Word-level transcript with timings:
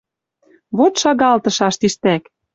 Вот 0.77 0.93
шалгалтышаш 1.01 1.75
тиштӓк. 1.81 2.23